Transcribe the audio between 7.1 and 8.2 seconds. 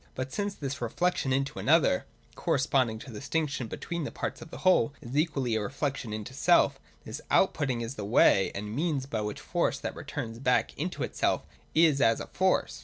out putting is the